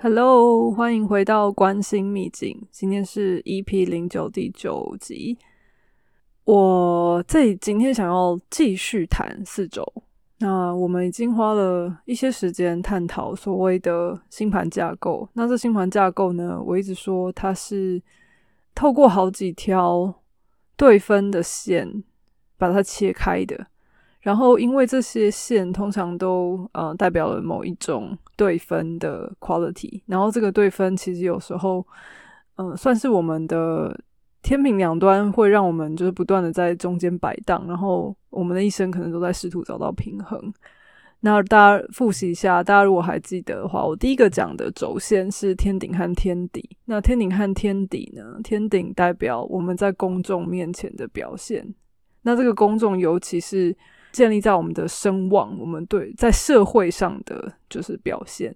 [0.00, 2.56] Hello，欢迎回到关心秘境。
[2.70, 5.36] 今天是 EP 零九第九集。
[6.44, 9.84] 我这今天想要继续谈四周。
[10.38, 15.28] 那我们已经花了一些时间探讨所谓的星盘架构。
[15.32, 18.00] 那这星盘架构呢，我一直说它是
[18.76, 20.14] 透过好几条
[20.76, 22.04] 对分的线
[22.56, 23.66] 把它切开的。
[24.20, 31.84] 然后，因为这些线通常都呃代表了某一种对分的 quality，然后这个对分其实有时候
[32.54, 33.98] 嗯算是我们的
[34.42, 40.40] 天平两端，会让我们就是不断的在中间摆荡，然后我们的一生可能都在试图找到平衡。
[41.20, 46.76] 那大家复习一下，大家如果还记得的话，我第一个讲的轴线是天顶和天底。
[46.84, 48.38] 那天顶和天底呢？
[48.44, 51.74] 天顶代表我们在公众面前的表现，
[52.22, 53.76] 那这个公众尤其是。
[54.18, 58.52] 建立在我们的声望，我们对在社会上的就是表现。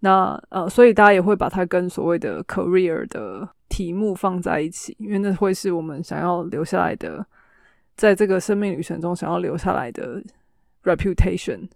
[0.00, 7.26] 那呃，所以大家也会把它跟所谓的 career 的题目放在一起，因为那会是我们想要留下来的，
[7.94, 10.22] 在这个生命旅程中想要留下来的
[10.82, 11.68] reputation。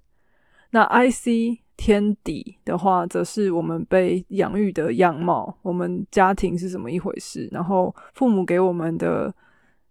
[0.71, 9.35] 那 I C 天底的话，则是我们被养育的样貌，我们家庭是怎么一回事，然后父母给我们的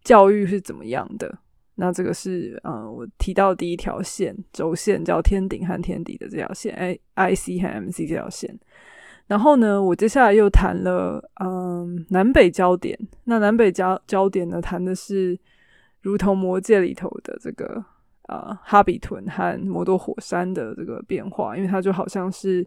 [0.04, 1.38] 教育是怎么样的。
[1.76, 8.58] 那这个是嗯，我提到第一条线轴线叫天顶和天底的这条线，I I C 和 M C 这条线。
[9.28, 12.98] 然后呢，我接下来又谈了嗯南北焦点。
[13.24, 15.38] 那南北焦焦点呢，谈的是
[16.02, 17.84] 如同魔界里头的这个
[18.28, 22.66] 啊哈比屯和摩多火山的这个变化，因为它就好像是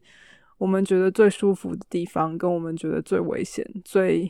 [0.59, 4.29] 我们觉得最舒服的地方，跟我们觉得最危险、最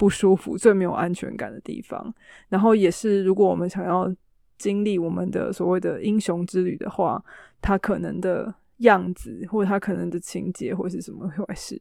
[0.00, 2.14] 不舒服、最没有安全感的地方。
[2.48, 4.10] 然后也是，如果我们想要
[4.56, 7.22] 经历我们的所谓的英雄之旅的话，
[7.60, 11.78] 他可能的样子，或者他可能的情节，或是什么回事？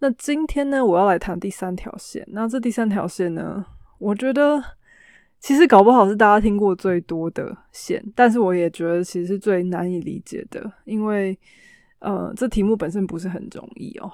[0.00, 2.26] 那今天呢，我要来谈第三条线。
[2.32, 3.64] 那这第三条线呢，
[3.98, 4.60] 我觉得
[5.38, 11.38] 其实搞不好是大家听过最多的线，但是我也觉得其实是最难以理解的，因为
[12.00, 14.10] 呃，这题目本身不是很容易哦。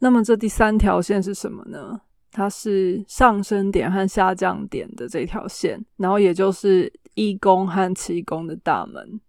[0.00, 2.00] 那么这第三条线是什么呢？
[2.30, 9.20] 它是上升点和下降点的这条线，然后也就是一宫和七宫的大门。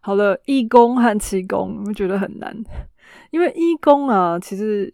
[0.00, 2.56] 好了，一宫和七宫，我觉得很难，
[3.30, 4.92] 因为一宫啊，其实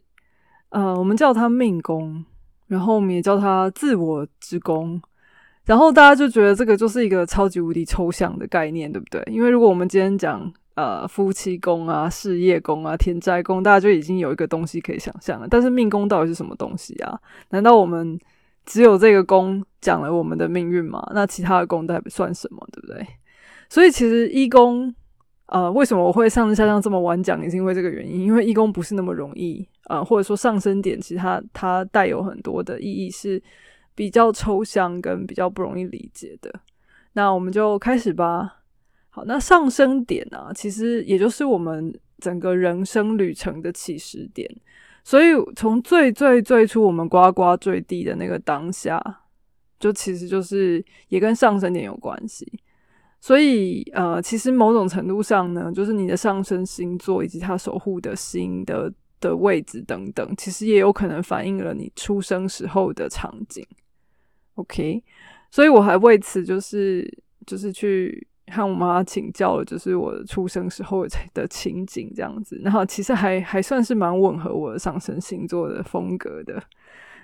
[0.71, 2.25] 呃，我们叫它命宫，
[2.67, 5.01] 然后我们也叫它自我之宫，
[5.65, 9.23] 然后大家就觉得这个就是一个超级无敌抽象的概念，对不对？
[9.31, 10.53] 因为如果我们今天讲。
[10.79, 15.49] 呃，夫妻宫啊，事业宫啊，天灾宫，大家就已经有一个东西可以想象了。
[15.51, 17.19] 但是命宫到底是什么东西啊？
[17.51, 18.17] 难道我们
[18.65, 21.05] 只有这个宫讲了我们的命运吗？
[21.13, 22.65] 那其他的宫代表算什么？
[22.71, 23.05] 对不对？
[23.69, 24.95] 所以其实一宫，
[25.47, 28.21] 呃，为什么我会上升下降这么晚讲，也是因为这个原因。
[28.21, 33.43] 因为一宫不是那么容易，呃，或者说上升点，其实它它带有很多的意义，是
[33.97, 36.61] 比较抽象跟比较不容易理解的。
[37.15, 38.58] 那我们就开始吧。
[39.27, 44.49] 那上升点呢，其实也就是我们整个人生旅程的起始点。
[45.05, 49.03] 所以从最最最初我们呱呱坠地的那个当下，
[49.81, 52.47] 就其实就是也跟上升点有关系。
[53.21, 63.67] 所以呃，其实某种程度上呢，就是你的上升星座以及它守护的星的的位置等等，其实也有可能反映了你出生时候的场景。
[64.57, 65.03] OK，
[65.51, 67.11] 所以我还为此就是
[67.47, 68.27] 就是去。
[68.51, 76.63] 和我妈请教了，就是我出生时候 的情景这样子，然后其实还还算是蛮吻合我的上升星座的风格的。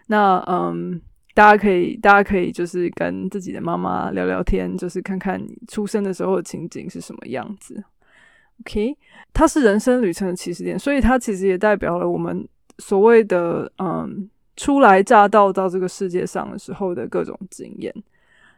[0.09, 1.01] 那嗯，
[1.35, 7.83] 大家可以大家可以就是跟自己的妈妈聊聊天，就是看看你出生的时候的情景是什么样子。
[8.61, 8.97] OK，
[9.33, 12.47] 它是人生旅程的起始点，所以它其实也代表了我们
[12.79, 17.93] 所谓的嗯初来乍到到这个世界上的时候的各种经验。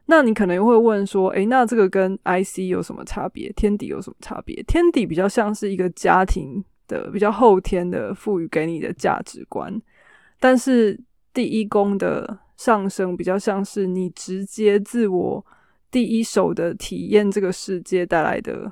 [0.06, 3.52] 那你可能会问说，诶，那这个跟 I C 有什么差别？
[3.52, 4.62] 天底有什么差别？
[4.62, 9.80] 天底比较像是一个家庭的比较后天的赋予给你的价值观，
[10.38, 10.98] 但是
[11.34, 15.44] 第一宫的上升比较像是你直接自我
[15.90, 18.70] 第一手的体验这个世界带来的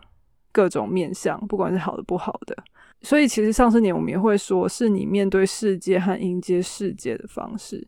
[0.52, 2.56] 各种面相，不管是好的不好的。
[3.02, 7.86] 所以其实上升点我们也会说是你面对世界和迎接世界的方式。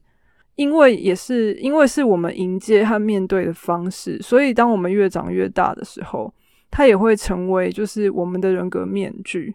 [0.57, 6.33] 因为也是因为是我们迎接和面对的方式，所以当我们越长越大的时候，
[6.71, 9.55] 它也会成为就是我们的人格面具。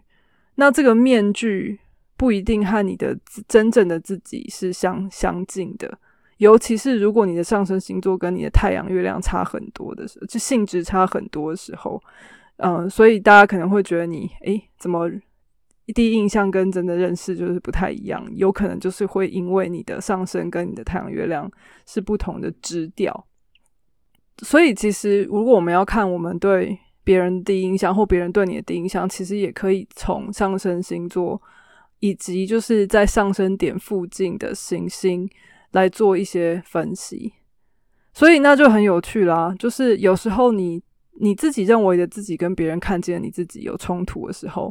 [0.54, 1.78] 那这个面具
[2.16, 3.18] 不一定和你的
[3.48, 5.98] 真正的自己是相相近的，
[6.36, 12.00] 尤其是如果你的上升星座跟你的太阳、月亮差很多的时候，就性质差很多的时候，
[12.58, 15.10] 嗯，所以大家可能会觉得你诶，怎么
[15.92, 21.50] 第一印象跟真的认识就是不太一样，有可能就是会因为你的上升跟你的太阳月亮
[21.86, 23.26] 是不同的支调。
[24.42, 31.40] 所以其实如果我们要看我们对别人第一印象或别人对你的第一印象，其实也可以从上升星座
[32.00, 35.28] 以及就是在上升点附近的行星
[35.72, 37.34] 来做一些分析。
[38.14, 40.82] 所以那就很有趣啦，就是有时候你
[41.20, 44.70] 你自己认为的自己跟别人看见你自己有冲突的时候，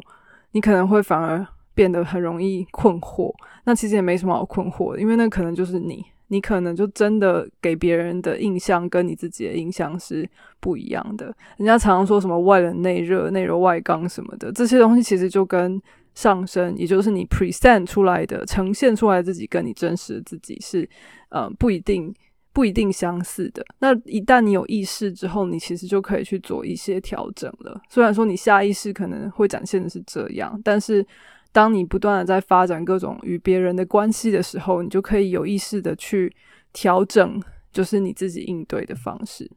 [0.52, 3.32] 你可能会反而变得很容易困惑。
[3.64, 10.28] 那其实也没什么好困惑的，因为那可能就是你，你可能就真的给别人的印象跟你自己的印象是
[10.60, 11.26] 不一样的。
[11.56, 15.80] 人家常常说什么外冷内热、内柔外刚什么的，这些东西其实就跟
[16.14, 20.88] 上升，也就是你 present 出来的、呈现出来的自己跟你真实的自己是，
[21.30, 22.14] 呃，不一定。
[22.52, 23.64] 不一定相似的。
[23.78, 27.80] 那一旦你有意识之后，你其实就可以去做一些调整了。
[27.88, 31.06] 虽然说你下意识可能会展现的是这样，但是
[31.50, 36.34] 当你不断的在发展各种与别人的关系的时候，你就可以有意识的去
[36.72, 39.50] 调整，就是你自己应对的方式。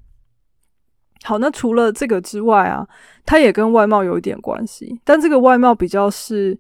[1.24, 2.88] 好，那除了这个之外啊，
[3.26, 6.58] 它也跟外貌有一点关系，但这个外貌比较是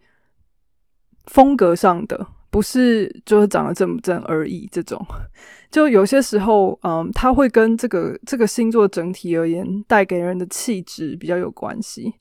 [1.25, 2.27] 风格上的。
[2.55, 4.97] 不是就是长得正不正而已，这种
[5.69, 12.13] 就有些时候，嗯，它会跟这个这个星座整体而言带给人的气质比较有关系。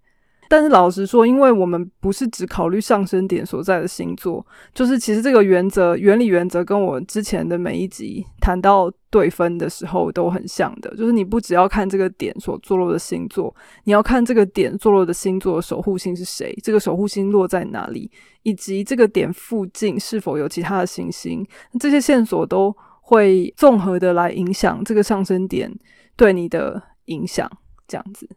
[0.48, 4.44] 但是老实说，因为我们不是只考虑上升点所在的星座，
[4.74, 18.10] 就是其实这个原则、原理、原则跟我之前的每一集谈到对分的时候都很像的，就是你不只要看这个点所坐落的星座，你要看这个点坐落的星座守护星是谁，这个守护星落在哪里，
[18.42, 21.46] 以及这个点附近是否有其他的行星，
[21.78, 25.72] 这些线索都会综合的来影响这个上升点
[26.16, 27.48] 对你的影响，
[27.86, 28.28] 这样子。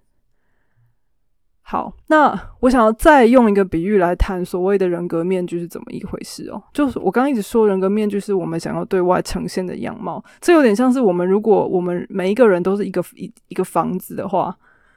[1.70, 6.64] 好，那我想要再用一个比喻来谈所谓的人格面具是怎么一回事哦。
[6.72, 14.56] 就是我刚刚一直说人格面具是我们想要对外呈现的样貌，这有点像是我们如果我们每一个人都是一个一一个房子的话，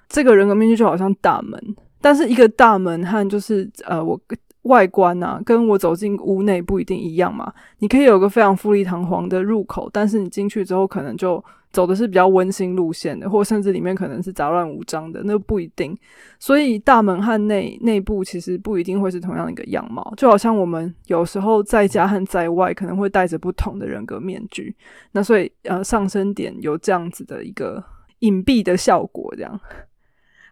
[0.09, 1.61] 这个人格面具就好像大门，
[2.01, 4.17] 但是一个大门和就是呃我
[4.63, 7.53] 外观啊，跟我走进屋内不一定一样嘛。
[7.79, 11.43] 你可以有个非常富丽堂皇的入口，但是你进去之后可能就。
[11.73, 15.97] 走的是比较温馨路线的，或甚至里面可能是杂乱无章的，那不一定。
[16.41, 24.75] 所以大门和内内部其实不一定会是同样的一个样貌，就好像我们有时候在家和在外可能会戴着不同的人格面具。
[25.13, 27.81] 那所以呃，上升点有这样子的一个
[28.19, 29.61] 隐蔽的效果，这样。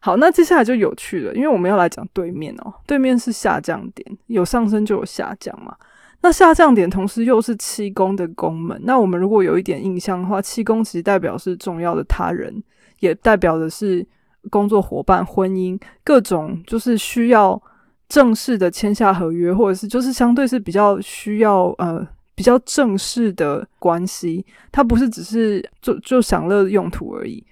[0.00, 5.74] 好，那接下来就有趣了，因为我们要来讲对面哦，对面是下降点，有上升就有下降嘛。
[6.20, 12.62] 那下降点同时又是七宫的宫门，那我们如果有一点印象的话，七宫其实代表是重要的他人，
[13.00, 14.04] 也代表的是
[14.50, 17.60] 工作伙伴、婚姻各种，就是需要
[18.08, 27.44] 正式的签下合约，或者是就是相对是比较需要呃比较正式的关系，它不是只是就就享乐用途而已。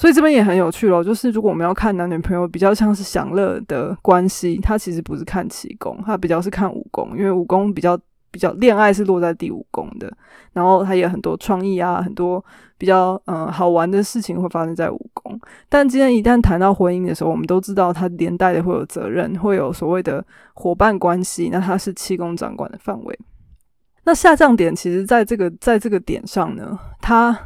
[0.00, 8.00] 所以这边也很有趣咯，就是如果我们要看男女朋友比较像是享乐的关系，它其实不是看七宫，它比较是看五宫，因为五宫比较。
[8.32, 10.08] 比较恋爱是落在第五宫的，
[10.52, 12.40] 然后它也很多创意啊，很多
[12.78, 15.36] 比较嗯好玩的事情会发生在五宫。
[15.68, 20.24] 但今天一旦谈到婚姻的时候，我们都知道它连带的会有责任，会有所谓的
[20.54, 23.18] 伙伴关系，那它是七宫掌管的范围。
[24.04, 27.36] 那下降点其实在这个在这个点上呢，它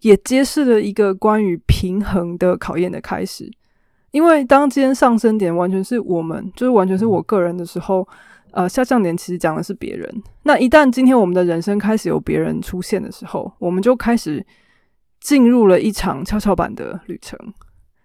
[0.00, 3.50] 也揭示了一个关于平衡的考验的开始。
[4.10, 8.06] 因为当今天上升点完全是我们，就是完全是我个人的时候。
[8.56, 10.22] 呃，下降点其实讲的是别人。
[10.44, 14.46] 那一旦今天我们的人生开始有别人出现的时候，我们就开始
[15.18, 17.36] 进入了一场跷跷板的旅程。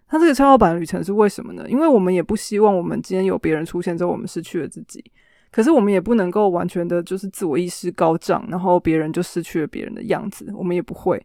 [0.10, 1.70] 那这个跷跷板旅程是为什么呢？
[1.70, 5.04] 因为我们也不希望我们今天有别人出现之后，我们失去了自己。
[5.52, 10.52] 可是我们也不能够完全的就是自我意识高涨，然后别人就失去了别人的样子。
[10.56, 11.24] 我们也不会。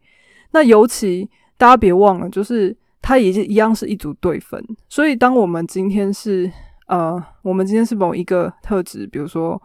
[0.55, 4.65] 那尤其大家别忘了，就是它也一样是一组对分。
[4.89, 6.51] 所以当我们今天是。
[6.87, 9.61] 呃，我们今天是某一个特质，比如说，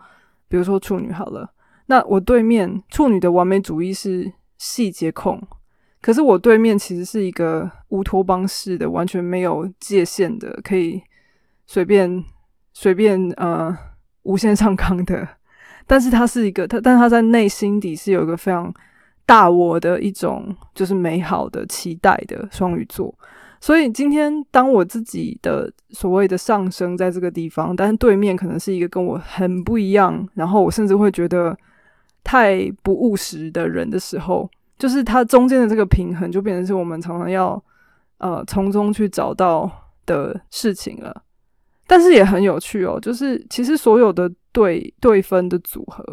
[0.48, 1.52] 比如说处女好了。
[1.88, 5.38] 那我对面处女的完美主义是细节控，
[6.02, 11.04] 可是我对面其实是一个乌托邦式的，完全没有界限的，可以
[11.68, 12.24] 随便
[12.72, 13.78] 随便呃
[14.24, 15.28] 无限上纲的。
[15.86, 18.74] 但是他是一个他，但他在内心底是有一个非常
[19.30, 23.14] 大我的一种，就是美好的期待的双鱼座。
[23.62, 31.56] 所以今天，当我自己的所谓的上升在这个地方，但是对面可能是一个跟我很不一样，然后我甚至会觉得
[32.24, 37.64] 太不务实的人的时候，就是它中间的这个平衡，就变成是我们常常要
[38.18, 39.72] 呃从中去找到
[40.08, 41.24] 的事情了。
[41.86, 46.04] 但是也很有趣哦，就是其实所有的对对分的组合，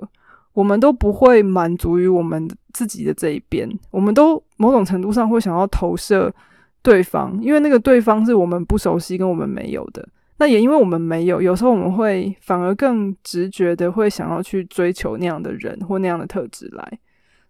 [0.56, 6.34] 我们都不会满足于我们自己的这一边，我们都某种程度上会想要投射
[6.80, 10.08] 对方，因为那个对方是我们不熟悉跟我们没有的。
[10.38, 16.98] 那也因为我们没有，有时候我们会反而更直觉的会想要去追求那样的人或那样的特质来。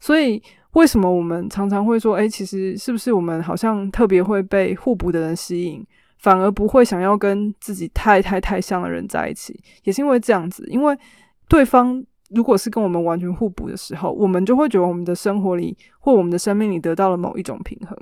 [0.01, 5.87] 所以为什么我们常常会说，哎，其实是不是我们好像特别会被互补的人吸引？
[6.19, 10.67] 反而不会想要跟自己太太太像的人在一起，也是因为这样子。
[10.69, 10.99] 因为
[11.47, 17.97] 对方如果是跟我们完全互补的时候，我们就会觉得我们的生活里或我们的生命里得到了某一种平衡。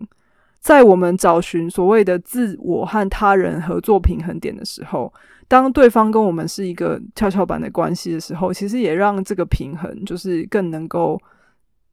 [0.60, 5.12] 在我们找寻所谓的自我和他人合作平衡点的时候，
[5.46, 11.20] 当对方跟我们是一个跷跷板的关系的时候，其实也让这个平衡就是更能够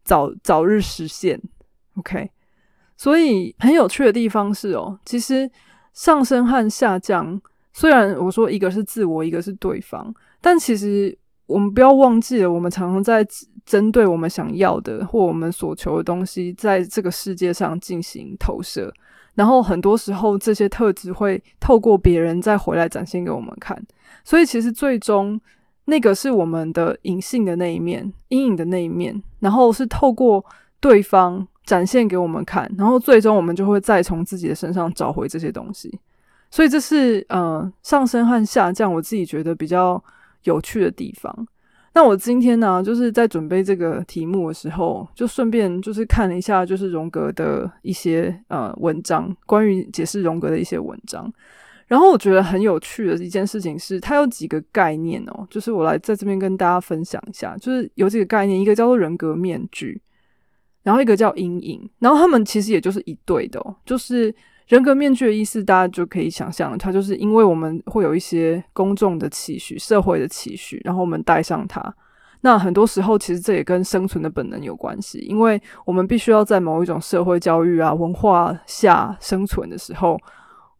[0.03, 1.41] 早早日实现。
[1.97, 2.29] OK，
[2.95, 5.49] 所以很有趣的地方是哦，其实。
[5.93, 7.41] 上升和下降，
[7.73, 11.13] 虽然我说一个是自我，一个是对方，但其实
[11.45, 13.25] 我们不要忘记了，我们常常在
[13.65, 18.93] 针对我们想要的或我们所求的东西，在这个世界上进行投射，
[19.35, 23.81] 然后很多时候这些特质会透过别人再回来展现给我们看，
[24.23, 25.39] 所以其实最终
[25.85, 30.43] 那个是我们的隐性的那一面，阴影的那一面，然后是透过
[30.79, 31.47] 对方。
[31.63, 35.99] 展现给我们看，然后最终我们就会再从自己的身上找回这些东西。
[36.49, 40.03] 所以这是呃上升和下降，我自己觉得比较
[40.43, 41.47] 有趣的地方。
[41.93, 51.31] 那我今天呢，就是在准备这个题目的时候，就顺便就是看了一下，就是荣格的一些呃文章，关于解释荣格的一些文章。
[51.87, 60.01] 然后我觉得很有趣的一件事情是，它有几个概念哦，就是我来在这边跟大家分享一下，就是有几个概念，一个叫做人格面具。
[60.83, 64.33] 然后一个叫阴影，然后他们其实也就是一对的，就是
[64.71, 71.93] 人格面具的意思，大家就可以想象，它就是因为我们会有一些公众的期许、社会的期许，然后我们戴上它。
[72.39, 80.17] 那很多时候，其实这也跟生存的本能有关系，因为我们必须要在某一种社会教育啊、文化下生存的时候，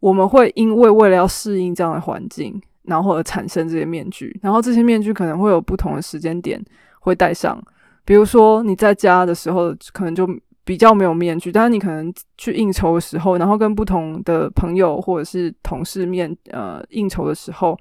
[0.00, 6.58] 我们会因为为了要适应这样的环境，然后而产生这些面具，然后这些面具可能会有不同的时间点
[7.00, 7.62] 会戴上。
[8.06, 10.26] 比如说你在家的时候，可能就
[10.64, 17.78] 比较没有面具，但是你可能去应酬的时候，然后跟不同的朋友或者是同事面呃应酬的时候，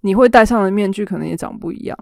[0.00, 1.98] 你会戴上的面具可能也长不一样。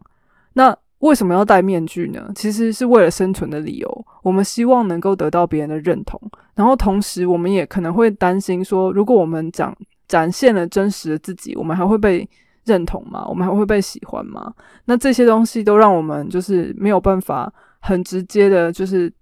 [0.52, 2.30] 那为什么要戴面具呢？
[2.34, 4.06] 其实是为了生存的理由。
[4.22, 6.20] 我们希望能够得到别人的认同，
[6.54, 9.76] 然后同时我们也可能会担心说，如果我们讲
[10.06, 12.28] 展现了真实的自己，我们还会被。
[12.64, 13.26] 认同吗？
[13.28, 14.54] 我们还会被喜欢吗？
[14.84, 19.12] 那这些东西都让我们就是没有办法很直接的，就是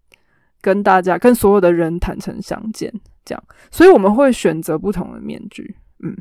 [0.60, 2.92] 跟大家、跟所有的人坦诚相见，
[3.24, 5.76] 这样，所以我们会选择不同的面具。
[6.02, 6.16] 嗯，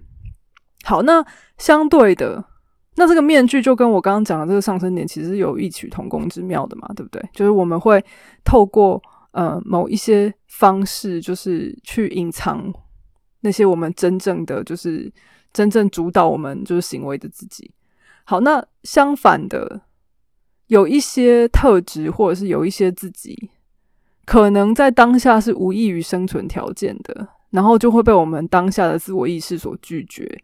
[0.84, 1.26] 好，那
[1.58, 2.44] 相对的，
[2.96, 7.24] 那这个面具就跟我刚刚讲的这个上升点其实有异曲同工之妙的嘛，对不对？
[7.34, 8.04] 就是我们会
[8.44, 12.74] 透过呃某一些方式，就是去隐藏
[13.42, 15.12] 那些我们真正的就是。
[15.52, 17.72] 真正主导我们就是行为的自己。
[18.24, 19.82] 好，那相反的，
[20.68, 23.50] 有一些特质或者是有一些自己，
[24.30, 30.40] 可能在当下是无异于生存条件的，然后就会被我们当下的自我意识所拒绝。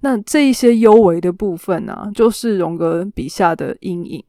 [0.00, 4.22] 那这一些幽微的部分呢，就是荣格笔下的阴影。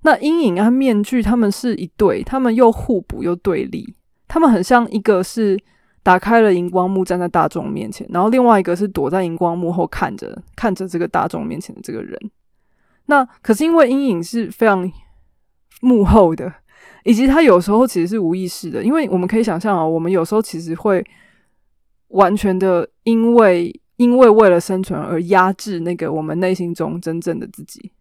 [0.00, 3.94] 那阴影和面具，他们是一对，他们又互补又对立，
[4.26, 5.58] 他们很像一个是。
[6.00, 12.18] 打开了荧光幕，站在大众面前，然后另外一个是躲在荧光幕后看着看着这个大众面前的这个人。
[13.06, 14.90] 那可是因为阴影是非常
[15.82, 16.50] 幕后的，
[17.04, 21.04] 以及他有时候其实是无意识的，因为我们可以想象啊，我们有时候其实会
[22.08, 27.92] 完全的因为因为为了生存而压制那个我们内心中真正的自己。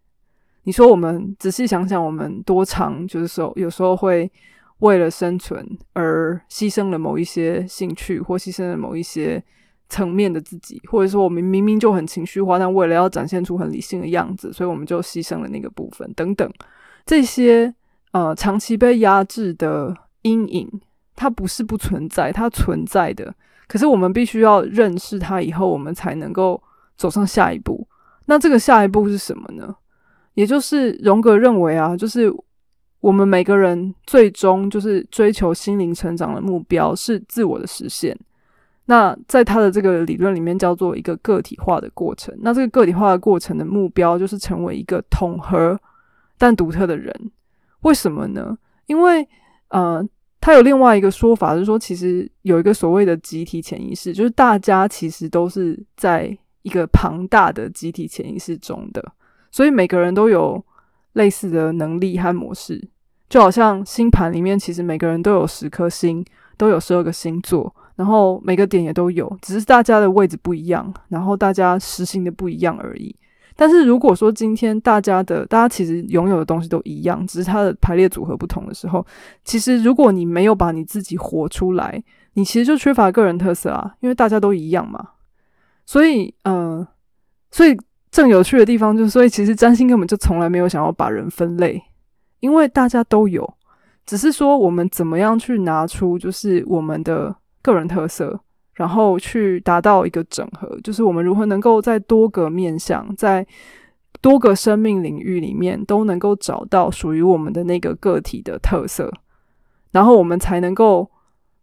[0.64, 4.32] 你说我们仔细想想，我们多长就是说有时候会。
[4.82, 9.44] 为了生存而牺牲了某一些兴趣，或牺牲了某一些
[9.90, 16.48] 层面的自己，或者说我们明明就很情绪化，但为了要展现出很理性的样子，所以我们就牺牲了那个部分等等。
[17.08, 17.74] 这些
[18.12, 20.82] 呃长期被压制的阴影，
[21.16, 23.34] 它不是不存在，它存在的。
[23.68, 26.62] 可是我们必须要认识它以后，我们才能够
[26.98, 27.88] 走上下一步。
[28.26, 29.76] 那这个下一步是什么呢？
[30.34, 32.34] 也就是荣格认为啊，就是。
[33.00, 38.18] 我们每个人最终就是追求心灵成长的目标是自我的实现。
[38.86, 42.36] 那在他的这个理论里面叫做一个个体化的过程。
[42.40, 45.80] 那这个个体化的过程的目标就是成为一个统合
[46.40, 47.14] 但独特的人。
[47.82, 48.58] 为什么呢？
[48.86, 49.28] 因为
[49.70, 50.04] 呃，
[50.42, 56.38] 他有另外一个说法，就是说其实有一个所谓的集体潜意识，就是大家其实都是在。
[56.64, 59.02] 一个庞大的集体潜意识中的，
[59.52, 60.62] 所以每个人都有
[61.14, 62.90] 类似的能力和模式，
[63.30, 66.26] 就好像星盘里面，其实每个人都有十颗星，
[66.58, 73.16] 都有十二个星座，然后每个点也都有，只是大家的位置不一样，然后大家实行的不一样而已。
[73.58, 79.06] 但是如果说今天大家的大家其实拥有的东西都一样，只是它的排列组合不同的时候，
[79.44, 82.02] 其实如果你没有把你自己活出来，
[82.34, 85.04] 你其实就缺乏个人特色啊，因为大家都一样嘛。
[85.88, 86.86] 所以，嗯，
[87.50, 87.76] 所以
[88.12, 91.82] 正有趣的地方就是，所以其实占星根本就从来没有想要把人分类，
[92.42, 93.52] 因为大家都有，
[94.06, 98.40] 只是说我们怎么样去拿出就是我们的个人特色。
[98.78, 103.46] 然后去达到一个整合，就是我们如何能够在多个面向，在
[104.22, 109.12] 多个生命领域里面都能够找到属于我们的那个个体的特色，
[109.92, 111.10] 然后我们才能够，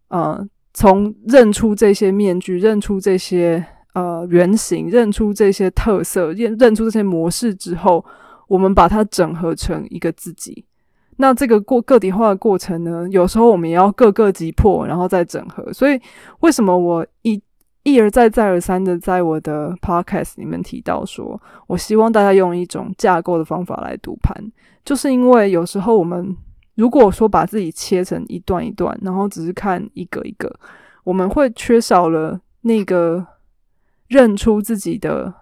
[0.09, 8.04] 呃，从认出这些面具、认出这些呃原型、认出这些特色、认认出这些模式之后，
[8.49, 10.64] 我们把它整合成一个自己。
[11.16, 15.73] 那这个过个体化的过程呢，有时候我们也要各个击破，然后再整合。
[15.73, 16.00] 所以，
[16.40, 17.40] 为什么我一
[17.85, 24.35] 一而再、再而三的在我的 podcast 里面提到说，我希望大家用一种架构的方法来读盘，
[24.85, 26.37] 就是因为有时候我们
[26.75, 30.52] 如果说把自己切成一段一段，然后只是看一个一个，
[31.04, 33.25] 我们会缺少了那个
[34.09, 35.33] 认出自己的、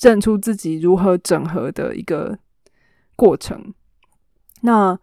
[0.00, 2.38] 认出自己如何整合的一个
[3.16, 3.74] 过程。
[4.64, 4.98] 那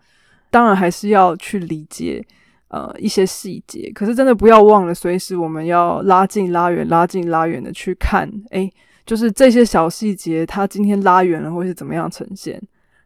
[0.50, 2.22] 当然还是要去理解
[2.70, 8.70] 呃一些细节，可是真的不要忘了，随时我们要拉近、拉远、拉近、拉远的去看，诶，
[9.06, 12.62] 就是这些小细节，它今天拉远了会是怎么样呈现？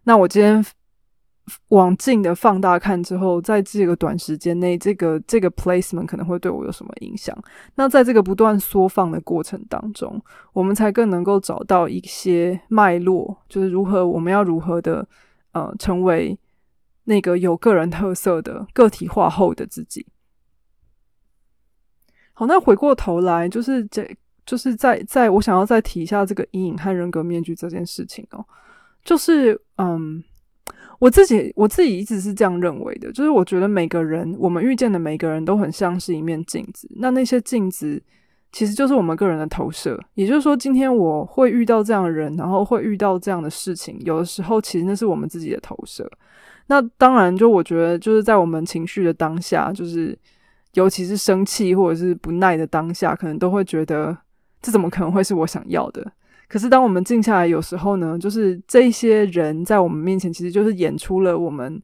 [0.06, 0.66] 那我今天
[1.68, 7.38] 往近的放大看之后，在这个短时间内，这个这个 placement 可能会对我有什么影响？
[7.76, 10.20] 那在这个不断缩放的过程当中，
[10.53, 15.06] 我们才更能够找到一些脉络，就是如何我们要如何的
[15.51, 16.36] 呃成为。
[17.05, 20.05] 那个有个人特色的个体化后的自己。
[22.33, 24.05] 好，那回过头来，就是这
[24.46, 28.46] 就是在在我想要再提一下这个阴影和人格面具这件事情哦。
[29.05, 30.22] 就是嗯，
[31.00, 38.01] 我自己我自己一直是这样认为的，就是我觉得每个人我们遇见的每个人都很像是一面镜子，那那些镜子
[38.51, 39.98] 其实就是我们个人的投射。
[40.15, 46.09] 也就是说，今天我会遇到这样的人，然后会遇到这样的事情，有的时候其实那是我们自己的投射。
[46.68, 50.18] 那当然，就我觉得，就是在我们情绪的当下，就是
[50.74, 54.18] 尤其是生气或者是不耐的当下，可能都会觉得
[54.62, 56.12] 这怎么可能会是我想要的？
[56.48, 61.82] 可是当我们静下来，有时候呢，就是这些人在我们面前，其实就是演出了我们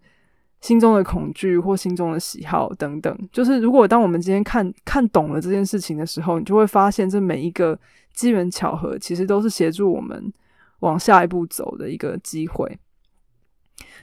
[0.62, 3.30] 心中的恐惧或心中的喜好等等。
[3.32, 7.78] 就是如果当我们今天看看懂了这件事情的时候，你就会发现，这每一个
[8.14, 10.32] 机缘巧合，其实都是协助我们
[10.80, 12.80] 往下一步走的一个机会。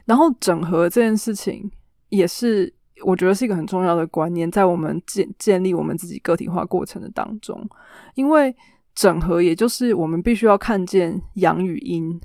[0.09, 1.71] 然后整合这件事情
[2.09, 2.73] 也是
[3.05, 7.69] 我觉得是一个很重要的观念，在我们建建立我们自己个体化过程的当中，
[8.15, 8.57] 因为
[8.95, 12.19] 整合也就是我们必须要看见阳与阴、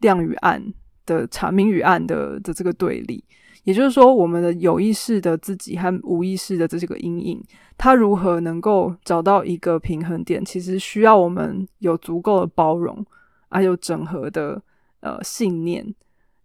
[0.00, 0.74] 亮与暗
[1.06, 3.22] 的差，明与暗的的这个对立。
[3.62, 7.42] 也就是说，我们的有意识的自己和无意识的这些个阴影，
[7.78, 10.44] 它如何能够找到一个平衡点？
[10.44, 13.06] 其实需要我们有足够的包容，
[13.48, 14.60] 还有整合的
[15.00, 15.94] 呃信念。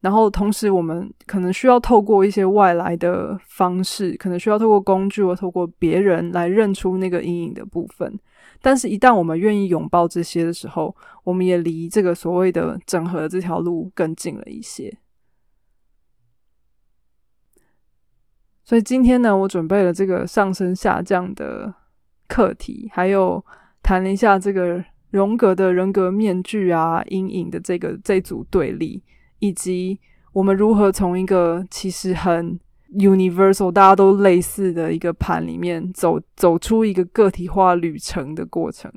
[0.01, 8.17] 然后，同时我们可能需要透过一些外来的方式，可能需要透过工具或透过别人来认出那个阴影的部分。
[8.61, 14.97] 但是，一旦我们愿意拥抱这些的时候，我们也离这个所谓的整合这条路更近了一些。
[18.63, 21.73] 所以今天呢，我准备了这个上升下降的
[22.29, 23.43] 课题，还有
[23.83, 24.81] 谈了一下这个
[25.11, 29.03] 荣格的人格面具啊、阴影的这个这组对立。
[29.39, 29.99] 以及
[30.31, 32.59] 我们如何从一个其实很
[32.93, 38.91] universal、大家都类似的一个盘里面走走出一个个体化旅程的过程，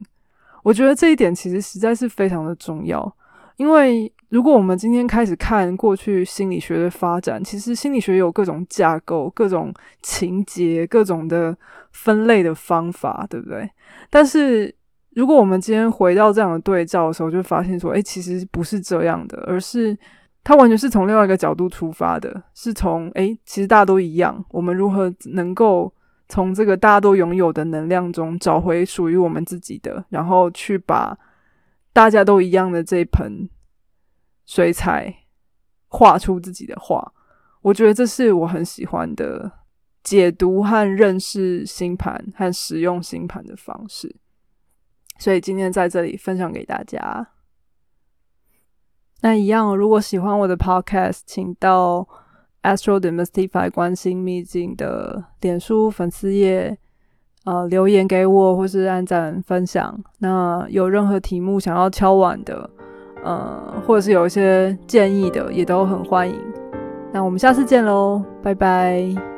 [0.62, 3.14] 我觉得这一点其实实在是非常的重要。
[3.56, 11.54] 因为如果我们今天开始看过去心理学的发展，其实心理学有各种架构、各种情节、各种的
[11.92, 13.70] 分类的方法，对不对？
[14.08, 14.74] 但是
[15.10, 19.96] 如果我们今天回到这样的对照的时候，就发现说，哎，其实不是这样的，而是。
[20.44, 25.94] 它完全是从另外一个角度出发的，是从诶，其实大家都一样，我们如何能够
[26.28, 31.16] 从这个大家都拥有的能量中找回属于我们自己的，然后去把
[31.92, 33.48] 大家都一样的这盆
[34.44, 35.14] 水彩
[35.86, 37.12] 画出自己的画。
[37.60, 39.52] 我觉得这是我很喜欢的
[40.02, 44.16] 解读和认识星盘和使用星盘的方式。
[45.18, 47.28] 所以今天在这里分享给大家。
[49.22, 52.06] 那一样，如果喜欢我的 podcast，请到
[52.62, 56.76] Astro Demystify 关心秘境的脸书粉丝页，
[57.44, 59.98] 呃，留言给我，或是按赞分享。
[60.18, 62.68] 那有任何题目想要敲碗的，
[63.24, 66.36] 呃，或者是有一些建议的，也都很欢迎。
[67.12, 69.31] 那我们下次见喽，拜拜。